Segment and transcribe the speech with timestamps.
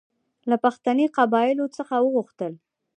[0.49, 2.53] له پښتني قبایلو څخه وغوښتل.